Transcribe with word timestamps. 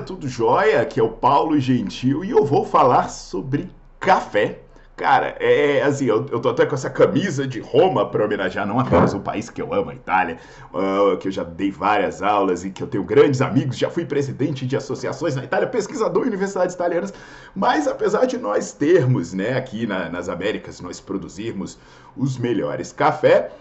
Tudo 0.00 0.28
jóia? 0.28 0.80
Aqui 0.80 0.98
é 0.98 1.02
o 1.02 1.10
Paulo 1.10 1.58
Gentil 1.58 2.24
e 2.24 2.30
eu 2.30 2.44
vou 2.44 2.64
falar 2.64 3.08
sobre 3.08 3.70
café. 3.98 4.58
Cara, 4.96 5.34
é 5.40 5.80
assim, 5.82 6.04
eu, 6.04 6.26
eu 6.30 6.38
tô 6.40 6.50
até 6.50 6.66
com 6.66 6.74
essa 6.74 6.90
camisa 6.90 7.46
de 7.46 7.58
Roma 7.58 8.10
para 8.10 8.22
homenagear 8.22 8.66
não 8.66 8.78
apenas 8.78 9.14
o 9.14 9.20
país 9.20 9.48
que 9.48 9.62
eu 9.62 9.72
amo, 9.72 9.90
a 9.90 9.94
Itália, 9.94 10.36
uh, 10.74 11.16
que 11.16 11.28
eu 11.28 11.32
já 11.32 11.42
dei 11.42 11.70
várias 11.70 12.20
aulas 12.20 12.66
e 12.66 12.70
que 12.70 12.82
eu 12.82 12.86
tenho 12.86 13.02
grandes 13.02 13.40
amigos, 13.40 13.78
já 13.78 13.88
fui 13.88 14.04
presidente 14.04 14.66
de 14.66 14.76
associações 14.76 15.34
na 15.34 15.44
Itália, 15.44 15.66
pesquisador 15.66 16.24
em 16.24 16.28
universidades 16.28 16.74
italianas, 16.74 17.14
mas 17.54 17.88
apesar 17.88 18.26
de 18.26 18.36
nós 18.36 18.72
termos, 18.72 19.32
né, 19.32 19.56
aqui 19.56 19.86
na, 19.86 20.10
nas 20.10 20.28
Américas, 20.28 20.82
nós 20.82 21.00
produzirmos 21.00 21.78
os 22.14 22.36
melhores 22.36 22.92
café, 22.92 23.52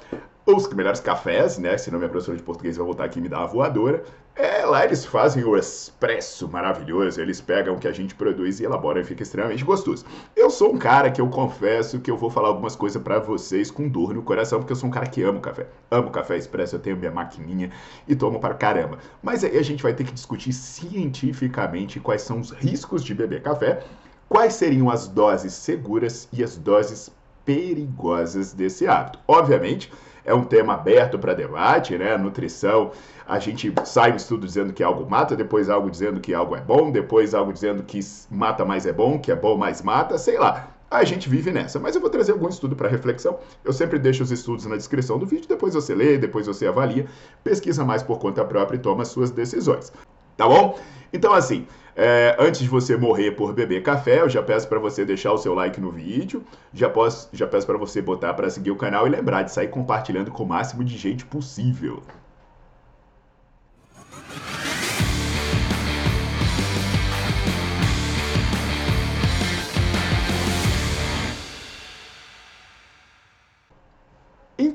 os 0.55 0.67
melhores 0.73 0.99
cafés, 0.99 1.57
né? 1.57 1.77
Senão 1.77 1.99
minha 1.99 2.09
professora 2.09 2.37
de 2.37 2.43
português 2.43 2.77
vai 2.77 2.85
voltar 2.85 3.05
aqui 3.05 3.19
e 3.19 3.21
me 3.21 3.29
dar 3.29 3.39
uma 3.39 3.47
voadora. 3.47 4.03
É, 4.35 4.65
lá 4.65 4.85
eles 4.85 5.03
fazem 5.03 5.43
o 5.43 5.57
expresso 5.57 6.47
maravilhoso, 6.47 7.19
eles 7.19 7.41
pegam 7.41 7.75
o 7.75 7.77
que 7.77 7.87
a 7.87 7.91
gente 7.91 8.15
produz 8.15 8.59
e 8.59 8.63
elaboram 8.63 9.01
e 9.01 9.03
fica 9.03 9.21
extremamente 9.21 9.65
gostoso. 9.65 10.05
Eu 10.35 10.49
sou 10.49 10.73
um 10.73 10.77
cara 10.77 11.11
que 11.11 11.19
eu 11.19 11.27
confesso 11.27 11.99
que 11.99 12.09
eu 12.09 12.15
vou 12.15 12.29
falar 12.29 12.47
algumas 12.47 12.75
coisas 12.75 13.01
para 13.01 13.19
vocês 13.19 13.69
com 13.69 13.89
dor 13.89 14.13
no 14.13 14.21
coração, 14.21 14.59
porque 14.59 14.71
eu 14.71 14.77
sou 14.77 14.87
um 14.87 14.91
cara 14.91 15.07
que 15.07 15.21
amo 15.21 15.41
café. 15.41 15.67
Amo 15.91 16.09
café 16.09 16.37
expresso, 16.37 16.75
eu 16.75 16.79
tenho 16.79 16.95
minha 16.95 17.11
maquininha 17.11 17.69
e 18.07 18.15
tomo 18.15 18.39
para 18.39 18.53
caramba. 18.53 18.99
Mas 19.21 19.43
aí 19.43 19.57
a 19.57 19.63
gente 19.63 19.83
vai 19.83 19.93
ter 19.93 20.05
que 20.05 20.13
discutir 20.13 20.53
cientificamente 20.53 21.99
quais 21.99 22.21
são 22.21 22.39
os 22.39 22.51
riscos 22.51 23.03
de 23.03 23.13
beber 23.13 23.41
café, 23.41 23.83
quais 24.29 24.53
seriam 24.53 24.89
as 24.89 25.07
doses 25.07 25.53
seguras 25.53 26.29
e 26.31 26.41
as 26.43 26.55
doses 26.55 27.11
perigosas 27.49 28.53
desse 28.53 28.85
hábito. 28.85 29.17
Obviamente, 29.27 29.91
é 30.23 30.31
um 30.31 30.43
tema 30.43 30.75
aberto 30.75 31.17
para 31.17 31.33
debate, 31.33 31.97
né? 31.97 32.15
Nutrição, 32.15 32.91
a 33.27 33.39
gente 33.39 33.73
sai 33.85 34.11
no 34.11 34.17
estudo 34.17 34.45
dizendo 34.45 34.71
que 34.71 34.83
algo 34.83 35.09
mata, 35.09 35.35
depois 35.35 35.67
algo 35.67 35.89
dizendo 35.89 36.19
que 36.19 36.31
algo 36.31 36.55
é 36.55 36.61
bom, 36.61 36.91
depois 36.91 37.33
algo 37.33 37.51
dizendo 37.51 37.81
que 37.81 37.99
mata 38.29 38.63
mais 38.63 38.85
é 38.85 38.93
bom, 38.93 39.17
que 39.17 39.31
é 39.31 39.35
bom 39.35 39.57
mais 39.57 39.81
mata, 39.81 40.15
sei 40.19 40.37
lá. 40.37 40.75
A 40.91 41.03
gente 41.03 41.27
vive 41.27 41.51
nessa, 41.51 41.79
mas 41.79 41.95
eu 41.95 42.01
vou 42.01 42.09
trazer 42.11 42.33
algum 42.33 42.49
estudo 42.49 42.75
para 42.75 42.87
reflexão. 42.87 43.39
Eu 43.63 43.73
sempre 43.73 43.97
deixo 43.97 44.21
os 44.21 44.29
estudos 44.29 44.67
na 44.67 44.75
descrição 44.75 45.17
do 45.17 45.25
vídeo, 45.25 45.49
depois 45.49 45.73
você 45.73 45.95
lê, 45.95 46.19
depois 46.19 46.45
você 46.45 46.67
avalia, 46.67 47.07
pesquisa 47.43 47.83
mais 47.83 48.03
por 48.03 48.19
conta 48.19 48.45
própria 48.45 48.77
e 48.77 48.79
toma 48.79 49.05
suas 49.05 49.31
decisões. 49.31 49.91
Tá 50.39 50.47
bom? 50.47 50.79
Então, 51.11 51.33
assim, 51.33 51.67
é, 51.93 52.33
antes 52.39 52.61
de 52.61 52.69
você 52.69 52.95
morrer 52.95 53.31
por 53.31 53.51
beber 53.51 53.83
café, 53.83 54.21
eu 54.21 54.29
já 54.29 54.41
peço 54.41 54.69
para 54.69 54.79
você 54.79 55.03
deixar 55.03 55.33
o 55.33 55.37
seu 55.37 55.53
like 55.53 55.81
no 55.81 55.91
vídeo, 55.91 56.45
já, 56.73 56.89
posso, 56.89 57.27
já 57.33 57.45
peço 57.45 57.67
para 57.67 57.77
você 57.77 58.01
botar 58.01 58.33
para 58.33 58.49
seguir 58.49 58.71
o 58.71 58.77
canal 58.77 59.05
e 59.05 59.09
lembrar 59.09 59.43
de 59.43 59.51
sair 59.51 59.67
compartilhando 59.67 60.31
com 60.31 60.43
o 60.43 60.47
máximo 60.47 60.81
de 60.81 60.97
gente 60.97 61.25
possível. 61.25 62.01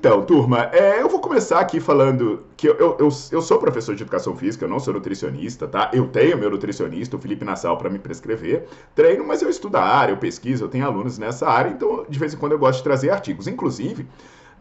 Então, 0.04 0.20
turma, 0.22 0.68
é, 0.70 1.00
eu 1.00 1.08
vou 1.08 1.18
começar 1.18 1.58
aqui 1.60 1.80
falando 1.80 2.42
que 2.58 2.68
eu, 2.68 2.74
eu, 2.74 2.96
eu, 3.00 3.08
eu, 3.32 3.40
sou 3.40 3.58
professor 3.58 3.94
de 3.94 4.02
educação 4.02 4.36
física, 4.36 4.66
eu 4.66 4.68
não 4.68 4.78
sou 4.78 4.92
nutricionista, 4.92 5.66
tá? 5.66 5.90
Eu 5.94 6.08
tenho 6.08 6.36
meu 6.36 6.50
nutricionista, 6.50 7.16
o 7.16 7.18
Felipe 7.18 7.42
Nassau, 7.42 7.78
para 7.78 7.88
me 7.88 7.98
prescrever. 7.98 8.66
Treino, 8.94 9.26
mas 9.26 9.40
eu 9.40 9.48
estudo 9.48 9.76
a 9.76 9.82
área, 9.82 10.12
eu 10.12 10.18
pesquiso, 10.18 10.62
eu 10.62 10.68
tenho 10.68 10.84
alunos 10.84 11.16
nessa 11.16 11.48
área, 11.48 11.70
então 11.70 12.04
de 12.06 12.18
vez 12.18 12.34
em 12.34 12.36
quando 12.36 12.52
eu 12.52 12.58
gosto 12.58 12.80
de 12.80 12.84
trazer 12.84 13.08
artigos. 13.08 13.48
Inclusive, 13.48 14.06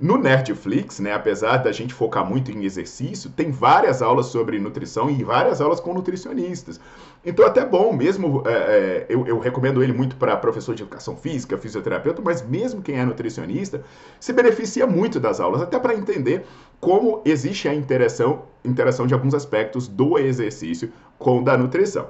no 0.04 0.18
Nerdflix, 0.18 1.00
né, 1.00 1.14
apesar 1.14 1.60
da 1.60 1.72
gente 1.72 1.94
focar 1.94 2.30
muito 2.30 2.52
em 2.52 2.66
exercício, 2.66 3.30
tem 3.30 3.52
várias 3.52 4.02
aulas 4.02 4.26
sobre 4.26 4.60
nutrição 4.60 5.10
e 5.10 5.24
várias 5.24 5.62
aulas 5.62 5.80
com 5.80 5.94
nutricionistas. 5.94 6.78
Então, 7.26 7.46
até 7.46 7.66
bom, 7.66 7.94
mesmo, 7.94 8.44
é, 8.46 8.52
é, 8.52 9.06
eu, 9.08 9.26
eu, 9.26 9.40
recomendo 9.40 9.82
ele 9.82 9.94
muito 9.94 10.18
para 10.18 10.36
professor 10.36 10.76
de 10.76 10.84
educação 10.84 11.16
física, 11.16 11.58
fisioterapeuta, 11.58 12.22
mas 12.22 12.46
mesmo 12.46 12.82
quem 12.82 13.00
é 13.00 13.06
nutricionista, 13.06 13.82
se 14.20 14.34
beneficia 14.34 14.86
muito 14.86 15.22
das 15.22 15.40
aulas, 15.40 15.62
até 15.62 15.80
para 15.80 15.96
entender 15.96 16.44
como 16.82 17.22
existe 17.24 17.70
a 17.70 17.74
interação, 17.74 18.42
interação 18.66 19.08
de 19.08 19.14
alguns 19.14 19.34
aspectos 19.34 19.88
do 19.88 20.20
exercício 20.20 20.92
com 21.18 21.42
da 21.42 21.58
nutrição. 21.58 22.10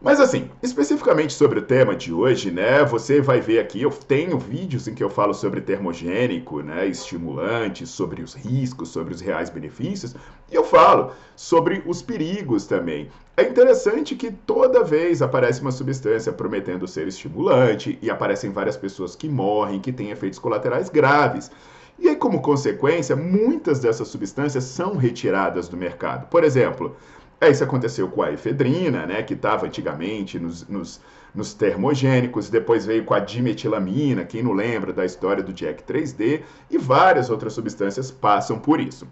Mas 0.00 0.20
assim, 0.20 0.48
especificamente 0.62 1.32
sobre 1.32 1.58
o 1.58 1.62
tema 1.62 1.96
de 1.96 2.12
hoje, 2.12 2.52
né? 2.52 2.84
Você 2.84 3.20
vai 3.20 3.40
ver 3.40 3.58
aqui, 3.58 3.82
eu 3.82 3.90
tenho 3.90 4.38
vídeos 4.38 4.86
em 4.86 4.94
que 4.94 5.02
eu 5.02 5.10
falo 5.10 5.34
sobre 5.34 5.60
termogênico, 5.60 6.62
né? 6.62 6.86
Estimulante, 6.86 7.84
sobre 7.84 8.22
os 8.22 8.32
riscos, 8.32 8.90
sobre 8.90 9.12
os 9.12 9.20
reais 9.20 9.50
benefícios, 9.50 10.14
e 10.52 10.54
eu 10.54 10.62
falo 10.62 11.10
sobre 11.34 11.82
os 11.84 12.00
perigos 12.00 12.64
também. 12.64 13.08
É 13.36 13.42
interessante 13.42 14.14
que 14.14 14.30
toda 14.30 14.84
vez 14.84 15.20
aparece 15.20 15.60
uma 15.60 15.72
substância 15.72 16.32
prometendo 16.32 16.86
ser 16.86 17.08
estimulante 17.08 17.98
e 18.00 18.08
aparecem 18.08 18.52
várias 18.52 18.76
pessoas 18.76 19.16
que 19.16 19.28
morrem, 19.28 19.80
que 19.80 19.92
têm 19.92 20.10
efeitos 20.10 20.38
colaterais 20.38 20.88
graves. 20.88 21.50
E 21.98 22.08
aí, 22.08 22.14
como 22.14 22.40
consequência, 22.40 23.16
muitas 23.16 23.80
dessas 23.80 24.06
substâncias 24.06 24.62
são 24.62 24.96
retiradas 24.96 25.68
do 25.68 25.76
mercado. 25.76 26.28
Por 26.28 26.44
exemplo, 26.44 26.96
é, 27.40 27.50
isso 27.50 27.62
aconteceu 27.62 28.08
com 28.08 28.22
a 28.22 28.32
efedrina, 28.32 29.06
né, 29.06 29.22
que 29.22 29.34
estava 29.34 29.66
antigamente 29.66 30.38
nos, 30.38 30.66
nos, 30.68 31.00
nos, 31.32 31.54
termogênicos, 31.54 32.50
depois 32.50 32.84
veio 32.84 33.04
com 33.04 33.14
a 33.14 33.20
dimetilamina, 33.20 34.24
quem 34.24 34.42
não 34.42 34.52
lembra 34.52 34.92
da 34.92 35.04
história 35.04 35.42
do 35.42 35.52
Jack 35.52 35.84
3D, 35.84 36.42
e 36.68 36.78
várias 36.78 37.30
outras 37.30 37.52
substâncias 37.52 38.10
passam 38.10 38.58
por 38.58 38.80
isso. 38.80 39.06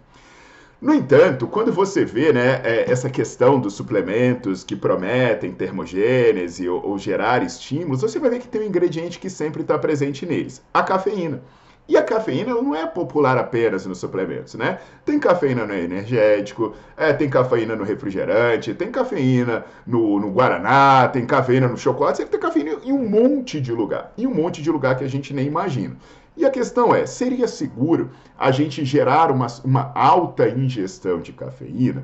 No 0.79 0.93
entanto, 0.93 1.47
quando 1.47 1.71
você 1.71 2.05
vê 2.05 2.31
né, 2.31 2.61
é, 2.63 2.91
essa 2.91 3.09
questão 3.09 3.59
dos 3.59 3.73
suplementos 3.73 4.63
que 4.63 4.75
prometem 4.75 5.51
termogênese 5.51 6.69
ou, 6.69 6.85
ou 6.85 6.99
gerar 6.99 7.41
estímulos, 7.41 8.01
você 8.01 8.19
vai 8.19 8.29
ver 8.29 8.39
que 8.39 8.47
tem 8.47 8.61
um 8.61 8.65
ingrediente 8.65 9.17
que 9.17 9.29
sempre 9.29 9.61
está 9.61 9.79
presente 9.79 10.25
neles, 10.25 10.61
a 10.73 10.83
cafeína. 10.83 11.41
E 11.87 11.95
a 11.95 12.03
cafeína 12.03 12.53
não 12.53 12.75
é 12.75 12.85
popular 12.85 13.37
apenas 13.37 13.85
nos 13.85 13.99
suplementos, 13.99 14.55
né? 14.55 14.79
Tem 15.05 15.17
cafeína 15.17 15.65
no 15.65 15.73
energético, 15.73 16.75
é, 16.97 17.13
tem 17.13 17.29
cafeína 17.29 17.77
no 17.77 17.85
refrigerante, 17.85 18.73
tem 18.73 18.91
cafeína 18.91 19.63
no, 19.85 20.19
no 20.19 20.29
Guaraná, 20.29 21.07
tem 21.07 21.25
cafeína 21.25 21.67
no 21.67 21.77
chocolate, 21.77 22.25
tem 22.25 22.39
cafeína 22.39 22.77
em 22.83 22.91
um 22.91 23.07
monte 23.07 23.61
de 23.61 23.71
lugar. 23.71 24.11
Em 24.17 24.27
um 24.27 24.33
monte 24.33 24.61
de 24.61 24.69
lugar 24.69 24.97
que 24.97 25.03
a 25.05 25.09
gente 25.09 25.33
nem 25.33 25.47
imagina. 25.47 25.95
E 26.35 26.45
a 26.45 26.49
questão 26.49 26.93
é, 26.93 27.05
seria 27.05 27.47
seguro 27.47 28.11
a 28.37 28.51
gente 28.51 28.83
gerar 28.83 29.31
uma, 29.31 29.47
uma 29.63 29.91
alta 29.95 30.47
ingestão 30.49 31.21
de 31.21 31.31
cafeína? 31.31 32.03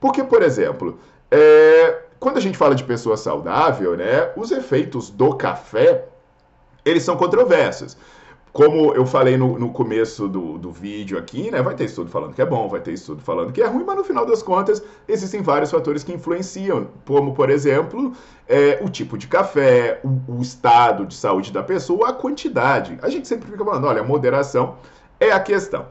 Porque, 0.00 0.24
por 0.24 0.42
exemplo, 0.42 0.98
é, 1.30 2.02
quando 2.18 2.36
a 2.36 2.40
gente 2.40 2.58
fala 2.58 2.74
de 2.74 2.82
pessoa 2.82 3.16
saudável, 3.16 3.96
né, 3.96 4.32
os 4.36 4.50
efeitos 4.50 5.08
do 5.08 5.34
café, 5.34 6.04
eles 6.84 7.04
são 7.04 7.16
controversos 7.16 7.96
como 8.52 8.92
eu 8.94 9.06
falei 9.06 9.36
no, 9.36 9.58
no 9.58 9.70
começo 9.70 10.26
do, 10.26 10.58
do 10.58 10.72
vídeo 10.72 11.16
aqui, 11.16 11.50
né? 11.50 11.62
Vai 11.62 11.74
ter 11.74 11.84
estudo 11.84 12.10
falando 12.10 12.34
que 12.34 12.42
é 12.42 12.46
bom, 12.46 12.68
vai 12.68 12.80
ter 12.80 12.92
estudo 12.92 13.22
falando 13.22 13.52
que 13.52 13.62
é 13.62 13.66
ruim, 13.66 13.84
mas 13.84 13.96
no 13.96 14.04
final 14.04 14.26
das 14.26 14.42
contas 14.42 14.82
existem 15.06 15.40
vários 15.40 15.70
fatores 15.70 16.02
que 16.02 16.12
influenciam, 16.12 16.88
como 17.06 17.32
por 17.32 17.48
exemplo 17.48 18.12
é, 18.48 18.80
o 18.82 18.88
tipo 18.88 19.16
de 19.16 19.28
café, 19.28 20.00
o, 20.02 20.38
o, 20.38 20.42
estado 20.42 21.06
de 21.06 21.14
saúde 21.14 21.52
da 21.52 21.62
pessoa, 21.62 22.08
a 22.08 22.12
quantidade. 22.12 22.98
A 23.02 23.08
gente 23.08 23.28
sempre 23.28 23.48
fica 23.48 23.64
falando, 23.64 23.86
olha, 23.86 24.02
moderação 24.02 24.76
é 25.20 25.30
a 25.30 25.38
questão. 25.38 25.86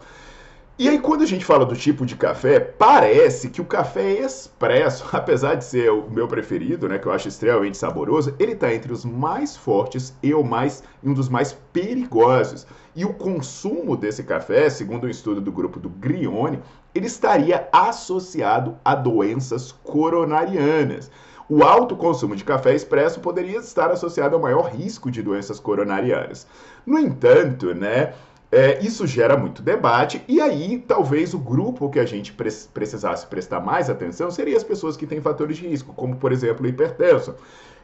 E 0.82 0.88
aí, 0.88 0.98
quando 0.98 1.24
a 1.24 1.26
gente 1.26 1.44
fala 1.44 1.66
do 1.66 1.76
tipo 1.76 2.06
de 2.06 2.16
café, 2.16 2.58
parece 2.58 3.50
que 3.50 3.60
o 3.60 3.66
café 3.66 4.14
expresso, 4.14 5.06
apesar 5.12 5.56
de 5.56 5.66
ser 5.66 5.92
o 5.92 6.10
meu 6.10 6.26
preferido, 6.26 6.88
né, 6.88 6.98
que 6.98 7.06
eu 7.06 7.12
acho 7.12 7.28
extremamente 7.28 7.78
saboroso, 7.78 8.34
ele 8.40 8.54
está 8.54 8.74
entre 8.74 8.94
os 8.94 9.04
mais 9.04 9.58
fortes 9.58 10.16
e 10.24 10.34
o 10.34 10.42
mais, 10.42 10.82
um 11.04 11.14
dos 11.14 11.28
mais 11.28 11.52
perigosos. 11.74 12.66
E 12.96 13.04
o 13.04 13.14
consumo 13.14 13.98
desse 13.98 14.24
café, 14.24 14.70
segundo 14.70 15.06
um 15.06 15.10
estudo 15.10 15.42
do 15.42 15.52
grupo 15.52 15.82
do 15.82 15.90
Grione, 15.90 16.62
ele 16.96 17.08
estaria 17.08 17.68
associado 17.74 18.78
a 18.86 18.96
doenças 18.96 19.74
coronarianas. 19.84 21.12
O 21.50 21.64
alto 21.64 21.98
consumo 21.98 22.36
de 22.36 22.44
café 22.44 22.74
expresso 22.74 23.20
poderia 23.20 23.58
estar 23.58 23.92
associado 23.92 24.36
ao 24.36 24.42
maior 24.42 24.70
risco 24.70 25.12
de 25.12 25.22
doenças 25.22 25.60
coronarianas. 25.60 26.48
No 26.86 26.98
entanto, 27.00 27.74
né, 27.74 28.14
é, 28.52 28.80
isso 28.84 29.06
gera 29.06 29.38
muito 29.38 29.62
debate, 29.62 30.24
e 30.28 30.42
aí 30.42 30.84
talvez 30.88 31.34
o 31.34 31.40
grupo 31.40 31.90
que 31.90 32.00
a 32.00 32.06
gente 32.06 32.34
pre 32.34 32.50
precisasse 32.74 33.28
prestar 33.28 33.60
mais 33.60 33.90
atenção 33.90 34.32
seria 34.32 34.58
as 34.58 34.64
pessoas 34.64 34.98
que 34.98 35.06
têm 35.06 35.22
fatores 35.22 35.58
de 35.58 35.68
risco, 35.68 35.94
como 35.94 36.16
por 36.16 36.32
exemplo 36.32 36.66
o 36.66 36.70
hipertenso. 36.70 37.36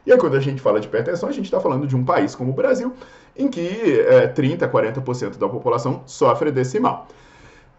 E 0.04 0.12
aí, 0.12 0.18
quando 0.18 0.36
a 0.36 0.40
gente 0.40 0.62
fala 0.62 0.78
de 0.78 0.86
hipertensão, 0.86 1.28
a 1.28 1.32
gente 1.32 1.46
está 1.46 1.58
falando 1.58 1.84
de 1.86 1.96
um 1.96 2.04
país 2.04 2.34
como 2.34 2.52
o 2.52 2.54
Brasil, 2.54 2.94
em 3.36 3.48
que 3.48 4.00
é, 4.00 4.28
30%, 4.28 4.70
40% 4.70 5.36
da 5.36 5.48
população 5.48 6.02
sofre 6.06 6.52
desse 6.52 6.78
mal. 6.78 7.08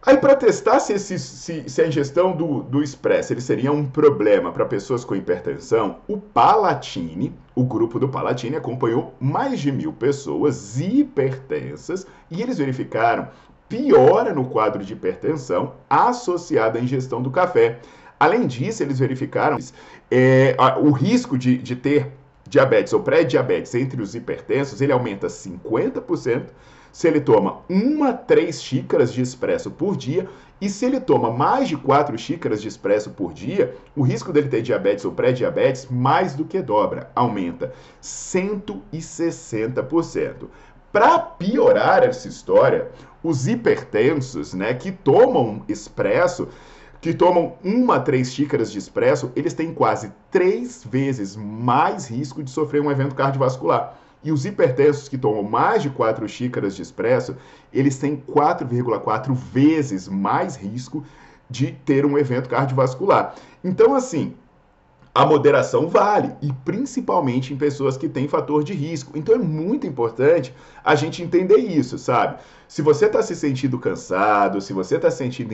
Aí, 0.05 0.15
para 0.17 0.35
testar 0.35 0.79
se, 0.79 0.93
esse, 0.93 1.19
se, 1.19 1.67
se, 1.67 1.81
a 1.81 1.87
ingestão 1.87 2.35
do, 2.35 2.61
do 2.63 2.81
Express 2.81 3.31
ele 3.31 3.41
seria 3.41 3.71
um 3.71 3.85
problema 3.85 4.51
para 4.51 4.65
pessoas 4.65 5.03
com 5.03 5.15
hipertensão, 5.15 5.97
o 6.07 6.17
Palatine, 6.17 7.33
o 7.55 7.63
grupo 7.63 7.99
do 7.99 8.07
Palatine, 8.07 8.55
acompanhou 8.55 9.13
mais 9.19 9.59
de 9.59 9.71
mil 9.71 9.91
pessoas 9.91 10.79
hipertensas 10.79 12.05
e 12.29 12.41
eles 12.41 12.57
verificaram 12.59 13.27
piora 13.67 14.33
no 14.33 14.45
quadro 14.45 14.83
de 14.83 14.93
hipertensão 14.93 15.73
associada 15.89 16.79
à 16.79 16.81
ingestão 16.81 17.21
do 17.21 17.31
café. 17.31 17.79
Além 18.19 18.47
disso, 18.47 18.83
eles 18.83 18.99
verificaram 18.99 19.57
é, 20.09 20.55
o 20.79 20.91
risco 20.91 21.37
de, 21.37 21.57
de 21.57 21.75
ter 21.75 22.11
diabetes 22.47 22.93
ou 22.93 23.01
pré-diabetes 23.01 23.75
entre 23.75 24.01
os 24.01 24.15
hipertensos, 24.15 24.79
ele 24.79 24.91
aumenta 24.93 25.27
50% 25.27 26.45
se 26.97 27.07
ele 27.07 27.21
toma 27.21 27.59
uma, 27.69 28.11
três 28.11 28.59
xícaras 28.59 29.13
de 29.13 29.21
expresso 29.21 29.69
por 29.69 29.95
dia, 29.95 30.27
e 30.59 30.67
se 30.67 30.83
ele 30.83 30.99
toma 30.99 31.29
mais 31.29 31.67
de 31.67 31.77
quatro 31.77 32.17
xícaras 32.17 32.59
de 32.59 32.67
expresso 32.67 33.11
por 33.11 33.33
dia, 33.33 33.75
o 33.95 34.01
risco 34.01 34.33
dele 34.33 34.49
ter 34.49 34.63
diabetes 34.63 35.05
ou 35.05 35.11
pré-diabetes 35.11 35.85
mais 35.91 36.33
do 36.33 36.43
que 36.43 36.59
dobra, 36.59 37.11
aumenta 37.15 37.71
160%. 38.01 40.47
Para 40.91 41.19
piorar 41.19 42.01
essa 42.01 42.27
história, 42.27 42.89
os 43.21 43.47
hipertensos, 43.47 44.55
né, 44.55 44.73
que 44.73 44.91
tomam 44.91 45.61
expresso, 45.69 46.47
que 46.99 47.13
tomam 47.13 47.57
uma 47.63 47.97
a 47.97 47.99
três 47.99 48.33
xícaras 48.33 48.71
de 48.71 48.79
expresso, 48.79 49.31
eles 49.35 49.53
têm 49.53 49.71
quase 49.71 50.11
três 50.31 50.83
vezes 50.83 51.35
mais 51.35 52.09
risco 52.09 52.41
de 52.41 52.49
sofrer 52.49 52.81
um 52.81 52.89
evento 52.89 53.13
cardiovascular. 53.13 54.06
E 54.23 54.31
os 54.31 54.45
hipertensos 54.45 55.07
que 55.07 55.17
tomam 55.17 55.43
mais 55.43 55.83
de 55.83 55.89
4 55.89 56.27
xícaras 56.27 56.75
de 56.75 56.81
expresso, 56.81 57.35
eles 57.71 57.97
têm 57.97 58.17
4,4 58.17 59.33
vezes 59.33 60.07
mais 60.07 60.55
risco 60.55 61.03
de 61.49 61.71
ter 61.71 62.05
um 62.05 62.17
evento 62.17 62.49
cardiovascular. 62.49 63.35
Então, 63.63 63.93
assim, 63.95 64.35
a 65.17 65.25
moderação 65.25 65.87
vale, 65.87 66.31
e 66.43 66.53
principalmente 66.63 67.51
em 67.51 67.57
pessoas 67.57 67.97
que 67.97 68.07
têm 68.07 68.27
fator 68.27 68.63
de 68.63 68.73
risco. 68.73 69.17
Então 69.17 69.33
é 69.33 69.39
muito 69.39 69.87
importante 69.87 70.53
a 70.85 70.93
gente 70.93 71.23
entender 71.23 71.57
isso, 71.57 71.97
sabe? 71.97 72.37
Se 72.67 72.83
você 72.83 73.05
está 73.05 73.23
se 73.23 73.35
sentindo 73.35 73.79
cansado, 73.79 74.61
se 74.61 74.73
você 74.73 74.97
está 74.97 75.09
se 75.09 75.17
sentindo 75.17 75.53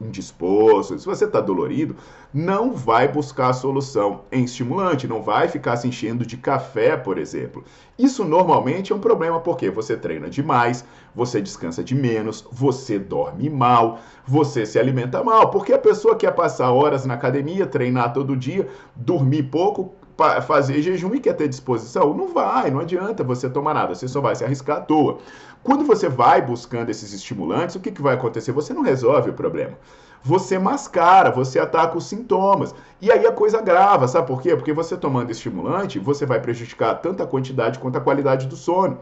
indisposto, 0.00 0.98
se 0.98 1.04
você 1.04 1.24
está 1.24 1.40
dolorido, 1.40 1.96
não 2.32 2.74
vai 2.74 3.08
buscar 3.08 3.48
a 3.48 3.54
solução 3.54 4.20
em 4.30 4.44
estimulante, 4.44 5.08
não 5.08 5.22
vai 5.22 5.48
ficar 5.48 5.76
se 5.76 5.88
enchendo 5.88 6.24
de 6.24 6.36
café, 6.36 6.96
por 6.96 7.18
exemplo. 7.18 7.64
Isso 7.98 8.22
normalmente 8.22 8.92
é 8.92 8.94
um 8.94 9.00
problema 9.00 9.40
porque 9.40 9.70
você 9.70 9.96
treina 9.96 10.28
demais, 10.28 10.84
você 11.14 11.40
descansa 11.40 11.82
de 11.82 11.94
menos, 11.94 12.46
você 12.52 12.98
dorme 12.98 13.48
mal, 13.48 13.98
você 14.26 14.66
se 14.66 14.78
alimenta 14.78 15.22
mal. 15.22 15.50
Porque 15.50 15.72
a 15.72 15.78
pessoa 15.78 16.16
quer 16.16 16.32
passar 16.32 16.70
horas 16.72 17.06
na 17.06 17.14
academia, 17.14 17.66
treinar 17.66 18.12
todo 18.12 18.36
dia, 18.36 18.68
dormir 18.94 19.44
pouco, 19.44 19.94
fazer 20.46 20.82
jejum 20.82 21.14
e 21.14 21.20
quer 21.20 21.34
ter 21.34 21.48
disposição? 21.48 22.14
Não 22.14 22.32
vai, 22.32 22.70
não 22.70 22.80
adianta 22.80 23.22
você 23.22 23.48
tomar 23.48 23.74
nada, 23.74 23.94
você 23.94 24.08
só 24.08 24.20
vai 24.20 24.34
se 24.34 24.44
arriscar 24.44 24.78
à 24.78 24.80
toa. 24.80 25.18
Quando 25.62 25.84
você 25.84 26.08
vai 26.08 26.40
buscando 26.40 26.90
esses 26.90 27.12
estimulantes, 27.12 27.76
o 27.76 27.80
que, 27.80 27.90
que 27.90 28.02
vai 28.02 28.14
acontecer? 28.14 28.52
Você 28.52 28.72
não 28.72 28.82
resolve 28.82 29.30
o 29.30 29.34
problema. 29.34 29.74
Você 30.22 30.58
mascara, 30.58 31.30
você 31.30 31.58
ataca 31.58 31.96
os 31.96 32.06
sintomas. 32.06 32.74
E 33.00 33.12
aí 33.12 33.26
a 33.26 33.32
coisa 33.32 33.60
grava, 33.60 34.08
sabe 34.08 34.26
por 34.26 34.40
quê? 34.40 34.56
Porque 34.56 34.72
você 34.72 34.96
tomando 34.96 35.30
estimulante, 35.30 35.98
você 35.98 36.26
vai 36.26 36.40
prejudicar 36.40 36.94
tanto 36.96 37.22
a 37.22 37.26
quantidade 37.26 37.78
quanto 37.78 37.96
a 37.96 38.00
qualidade 38.00 38.46
do 38.46 38.56
sono. 38.56 38.98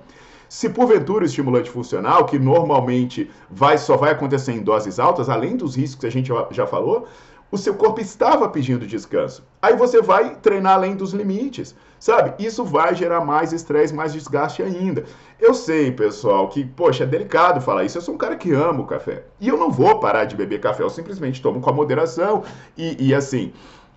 Se 0.49 0.69
porventura 0.69 1.25
o 1.25 1.27
estimulante 1.27 1.71
funcional, 1.71 2.25
que 2.27 2.39
normalmente 2.39 3.31
vai, 3.51 3.79
só 3.79 3.97
vai 3.97 4.13
acontecer 4.13 4.53
em 4.53 4.63
doses 4.63 4.99
altas, 4.99 5.29
além 5.29 5.57
dos 5.57 5.77
riscos 5.77 6.01
que 6.01 6.07
a 6.07 6.13
gente 6.13 6.31
já 6.51 6.67
falou, 6.67 7.07
o 7.51 7.57
seu 7.57 7.75
corpo 7.75 8.01
estava 8.01 8.49
pedindo 8.49 8.85
descanso. 8.85 9.45
Aí 9.63 9.77
você 9.77 10.03
vai 10.03 10.35
treinar 10.35 10.75
além 10.75 10.97
dos 10.97 11.13
limites, 11.13 11.75
sabe? 12.01 12.45
Isso 12.45 12.65
vai 12.65 12.95
gerar 12.97 13.25
mais 13.25 13.53
estresse, 13.53 13.95
mais 13.95 14.13
desgaste 14.13 14.61
ainda. 14.61 15.05
Eu 15.41 15.55
sei, 15.55 15.93
pessoal, 15.93 16.49
que, 16.49 16.65
poxa, 16.65 17.05
é 17.05 17.07
delicado 17.07 17.61
falar 17.61 17.85
isso. 17.85 17.97
Eu 17.97 18.03
sou 18.03 18.15
um 18.15 18.19
cara 18.19 18.35
que 18.35 18.53
ama 18.53 18.81
o 18.81 18.87
café. 18.87 19.25
E 19.41 19.49
eu 19.49 19.57
não 19.57 19.71
vou 19.71 20.01
parar 20.01 20.25
de 20.25 20.35
beber 20.35 20.61
café, 20.61 20.83
eu 20.83 20.91
simplesmente 20.91 21.41
tomo 21.41 21.61
com 21.61 21.71
a 21.71 21.73
moderação. 21.73 22.43
E, 22.77 23.09
e 23.09 23.15
assim, 23.15 23.53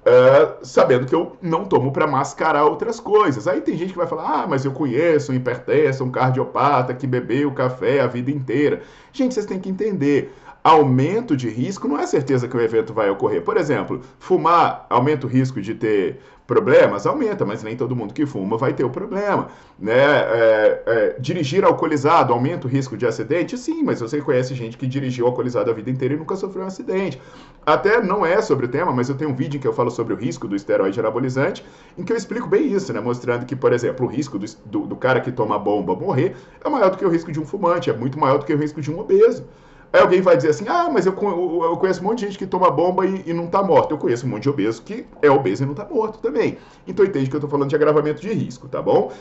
uh, 0.07 0.65
sabendo 0.65 1.05
que 1.05 1.13
eu 1.13 1.35
não 1.41 1.65
tomo 1.65 1.91
para 1.91 2.07
mascarar 2.07 2.65
outras 2.65 2.99
coisas. 2.99 3.47
Aí 3.47 3.61
tem 3.61 3.77
gente 3.77 3.91
que 3.91 3.97
vai 3.97 4.07
falar: 4.07 4.43
ah, 4.43 4.47
mas 4.47 4.63
eu 4.63 4.71
conheço 4.71 5.31
um 5.31 5.35
hipertenso, 5.35 6.03
um 6.03 6.11
cardiopata 6.11 6.93
que 6.93 7.05
bebeu 7.05 7.51
café 7.51 7.99
a 7.99 8.07
vida 8.07 8.31
inteira. 8.31 8.81
Gente, 9.11 9.33
vocês 9.33 9.45
têm 9.45 9.59
que 9.59 9.69
entender 9.69 10.33
aumento 10.67 11.37
de 11.37 11.47
risco 11.49 11.87
não 11.87 11.97
é 11.97 12.05
certeza 12.05 12.45
que 12.45 12.57
o 12.57 12.59
evento 12.59 12.93
vai 12.93 13.09
ocorrer. 13.09 13.41
Por 13.41 13.55
exemplo, 13.55 14.01
fumar 14.19 14.85
aumenta 14.89 15.25
o 15.25 15.29
risco 15.29 15.61
de 15.61 15.73
ter 15.73 16.19
problemas? 16.45 17.07
Aumenta, 17.07 17.45
mas 17.45 17.63
nem 17.63 17.77
todo 17.77 17.95
mundo 17.95 18.13
que 18.13 18.25
fuma 18.25 18.57
vai 18.57 18.73
ter 18.73 18.83
o 18.83 18.89
problema. 18.89 19.47
Né? 19.79 19.93
É, 19.95 20.83
é, 20.85 21.15
dirigir 21.21 21.63
alcoolizado 21.63 22.33
aumenta 22.33 22.67
o 22.67 22.69
risco 22.69 22.97
de 22.97 23.05
acidente? 23.07 23.57
Sim, 23.57 23.81
mas 23.81 24.01
você 24.01 24.19
conhece 24.19 24.53
gente 24.55 24.77
que 24.77 24.85
dirigiu 24.85 25.25
alcoolizado 25.25 25.71
a 25.71 25.73
vida 25.73 25.89
inteira 25.89 26.15
e 26.15 26.17
nunca 26.17 26.35
sofreu 26.35 26.65
um 26.65 26.67
acidente. 26.67 27.21
Até 27.65 28.03
não 28.03 28.25
é 28.25 28.41
sobre 28.41 28.65
o 28.65 28.69
tema, 28.69 28.91
mas 28.91 29.07
eu 29.07 29.15
tenho 29.15 29.31
um 29.31 29.35
vídeo 29.35 29.57
em 29.57 29.61
que 29.61 29.67
eu 29.67 29.73
falo 29.73 29.89
sobre 29.89 30.13
o 30.13 30.17
risco 30.17 30.49
do 30.49 30.55
esteroide 30.55 30.99
anabolizante, 30.99 31.65
em 31.97 32.03
que 32.03 32.11
eu 32.11 32.17
explico 32.17 32.47
bem 32.49 32.73
isso, 32.73 32.91
né? 32.91 32.99
mostrando 32.99 33.45
que, 33.45 33.55
por 33.55 33.71
exemplo, 33.71 34.05
o 34.05 34.09
risco 34.09 34.37
do, 34.37 34.45
do, 34.65 34.79
do 34.81 34.95
cara 34.97 35.21
que 35.21 35.31
toma 35.31 35.57
bomba 35.57 35.95
morrer 35.95 36.35
é 36.61 36.69
maior 36.69 36.89
do 36.89 36.97
que 36.97 37.05
o 37.05 37.09
risco 37.09 37.31
de 37.31 37.39
um 37.39 37.45
fumante, 37.45 37.89
é 37.89 37.93
muito 37.93 38.19
maior 38.19 38.39
do 38.39 38.45
que 38.45 38.53
o 38.53 38.57
risco 38.57 38.81
de 38.81 38.91
um 38.91 38.99
obeso. 38.99 39.45
Aí 39.91 40.01
alguém 40.01 40.21
vai 40.21 40.35
dizer 40.35 40.49
assim: 40.49 40.65
ah, 40.67 40.89
mas 40.91 41.05
eu, 41.05 41.13
eu 41.13 41.77
conheço 41.77 42.01
um 42.01 42.03
monte 42.03 42.19
de 42.19 42.25
gente 42.27 42.37
que 42.37 42.45
toma 42.45 42.69
bomba 42.69 43.05
e, 43.05 43.23
e, 43.25 43.33
não 43.33 43.47
tá 43.47 43.63
morto. 43.63 43.93
Eu 43.93 43.97
conheço 43.97 44.25
um 44.25 44.29
monte 44.29 44.43
de 44.43 44.49
obeso 44.49 44.81
que 44.81 45.05
é 45.21 45.29
obeso 45.29 45.63
e 45.63 45.65
não 45.65 45.73
tá 45.73 45.85
morto 45.89 46.19
também. 46.19 46.57
Então 46.87 47.05
entende 47.05 47.29
que 47.29 47.35
eu 47.35 47.39
tô 47.39 47.47
falando 47.47 47.69
de 47.69 47.75
agravamento 47.75 48.21
de 48.21 48.31
risco, 48.33 48.67
tá 48.67 48.81
bom? 48.81 49.11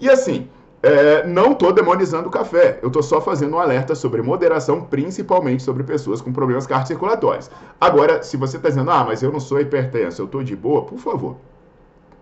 E 0.00 0.08
assim, 0.08 0.48
é, 0.82 1.26
não 1.26 1.54
tô 1.54 1.72
demonizando 1.72 2.28
o 2.28 2.30
café. 2.30 2.78
Eu 2.82 2.90
tô 2.90 3.02
só 3.02 3.20
fazendo 3.20 3.56
um 3.56 3.58
alerta 3.58 3.94
sobre 3.94 4.22
moderação, 4.22 4.82
principalmente 4.82 5.62
sobre 5.62 5.82
pessoas 5.82 6.20
com 6.20 6.32
problemas 6.32 6.66
cardiocirculatórios. 6.66 7.50
Agora, 7.80 8.22
se 8.22 8.36
você 8.36 8.58
tá 8.58 8.68
dizendo, 8.68 8.90
ah, 8.90 9.04
mas 9.04 9.22
eu 9.22 9.32
não 9.32 9.40
sou 9.40 9.60
hipertenso, 9.60 10.22
eu 10.22 10.28
tô 10.28 10.42
de 10.42 10.54
boa, 10.54 10.82
por 10.82 10.98
favor, 10.98 11.36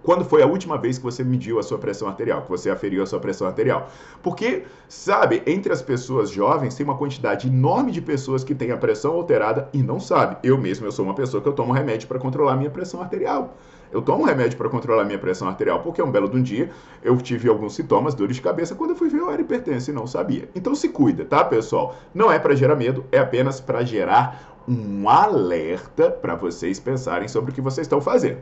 quando 0.06 0.25
foi 0.25 0.40
a 0.40 0.46
última 0.46 0.78
vez 0.78 0.98
que 0.98 1.04
você 1.04 1.25
mediu 1.25 1.58
a 1.58 1.64
sua 1.64 1.78
pressão 1.78 2.06
arterial, 2.06 2.42
que 2.42 2.48
você 2.48 2.70
aferiu 2.70 3.02
a 3.02 3.06
sua 3.06 3.18
pressão 3.18 3.44
arterial? 3.44 3.90
Porque, 4.22 4.62
sabe, 4.88 5.42
entre 5.44 5.72
as 5.72 5.82
pessoas 5.82 6.30
jovens 6.30 6.76
tem 6.76 6.86
uma 6.86 6.96
quantidade 6.96 7.48
enorme 7.48 7.90
de 7.90 8.00
pessoas 8.00 8.44
que 8.44 8.54
têm 8.54 8.70
a 8.70 8.76
pressão 8.76 9.14
alterada 9.14 9.68
e 9.72 9.82
não 9.82 9.98
sabe. 9.98 10.36
Eu 10.44 10.56
mesmo, 10.56 10.86
eu 10.86 10.92
sou 10.92 11.04
uma 11.04 11.14
pessoa 11.14 11.42
que 11.42 11.48
eu 11.48 11.52
tomo 11.52 11.72
remédio 11.72 12.06
para 12.06 12.20
controlar 12.20 12.52
a 12.52 12.56
minha 12.56 12.70
pressão 12.70 13.02
arterial. 13.02 13.56
Eu 13.90 14.00
tomo 14.00 14.25
remédio 14.25 14.56
para 14.56 14.68
controlar 14.68 15.02
a 15.02 15.04
minha 15.04 15.18
pressão 15.18 15.48
arterial 15.48 15.80
porque 15.80 16.00
um 16.00 16.10
belo 16.10 16.28
de 16.28 16.36
um 16.36 16.42
dia 16.42 16.70
eu 17.02 17.16
tive 17.16 17.48
alguns 17.48 17.75
sintomas, 17.75 18.14
dores 18.14 18.36
de 18.36 18.42
cabeça, 18.42 18.76
quando 18.76 18.90
eu 18.90 18.96
fui 18.96 19.08
ver 19.08 19.18
eu 19.18 19.30
era 19.30 19.42
hipertenso 19.42 19.90
e 19.90 19.94
não 19.94 20.06
sabia. 20.06 20.48
Então 20.54 20.75
se 20.75 20.88
cuida, 20.88 21.25
tá, 21.25 21.44
pessoal? 21.44 21.96
Não 22.14 22.30
é 22.30 22.38
para 22.38 22.54
gerar 22.54 22.76
medo, 22.76 23.04
é 23.10 23.18
apenas 23.18 23.60
para 23.60 23.84
gerar 23.84 24.55
um 24.68 25.08
alerta 25.08 26.11
para 26.11 26.35
vocês 26.35 26.80
pensarem 26.80 27.28
sobre 27.28 27.50
o 27.50 27.54
que 27.54 27.61
vocês 27.61 27.87
estão 27.87 28.00
fazendo. 28.00 28.38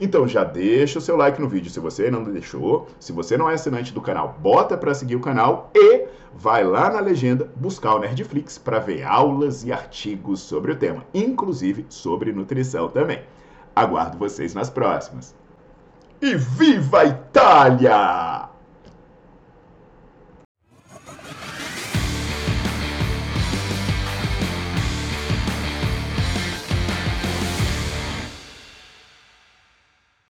Então 0.00 0.26
já 0.26 0.42
deixa 0.42 0.98
o 0.98 1.02
seu 1.02 1.14
like 1.14 1.40
no 1.40 1.48
vídeo 1.48 1.70
se 1.70 1.78
você 1.78 2.10
não 2.10 2.24
deixou. 2.24 2.88
Se 2.98 3.12
você 3.12 3.36
não 3.36 3.50
é 3.50 3.54
assinante 3.54 3.92
do 3.92 4.00
canal, 4.00 4.34
bota 4.40 4.76
para 4.76 4.94
seguir 4.94 5.16
o 5.16 5.20
canal 5.20 5.70
e 5.74 6.06
vai 6.34 6.64
lá 6.64 6.90
na 6.90 7.00
legenda 7.00 7.50
buscar 7.54 7.94
o 7.94 7.98
Nerdflix 7.98 8.56
para 8.56 8.78
ver 8.78 9.02
aulas 9.02 9.62
e 9.62 9.72
artigos 9.72 10.40
sobre 10.40 10.72
o 10.72 10.76
tema, 10.76 11.04
inclusive 11.12 11.84
sobre 11.90 12.32
nutrição 12.32 12.88
também. 12.88 13.22
Aguardo 13.76 14.16
vocês 14.16 14.54
nas 14.54 14.70
próximas. 14.70 15.34
E 16.22 16.34
viva 16.34 17.00
a 17.00 17.04
Itália! 17.04 18.49